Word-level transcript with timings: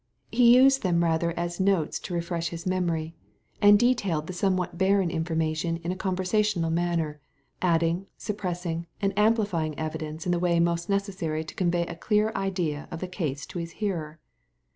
He 0.31 0.55
used 0.55 0.81
them 0.81 1.03
rather 1.03 1.31
as 1.37 1.59
notes 1.59 1.99
to 1.99 2.13
refresh 2.15 2.47
his 2.49 2.65
memory, 2.65 3.13
and 3.61 3.77
detailed 3.77 4.25
the 4.25 4.33
somewhat 4.33 4.75
barren 4.75 5.11
information 5.11 5.77
in 5.83 5.91
a 5.91 5.95
conversational 5.95 6.71
manner, 6.71 7.21
add 7.61 7.83
ing, 7.83 8.07
suppressing, 8.17 8.87
and 8.99 9.13
amplifying 9.15 9.77
evidence 9.77 10.25
in 10.25 10.31
the 10.31 10.39
way 10.39 10.59
most 10.59 10.89
necessary 10.89 11.43
to 11.43 11.53
convey 11.53 11.85
a 11.85 11.95
clear 11.95 12.31
idea 12.35 12.87
of 12.89 12.99
the 12.99 13.07
case 13.07 13.45
to 13.45 13.59
his 13.59 13.73
hearer. 13.73 14.17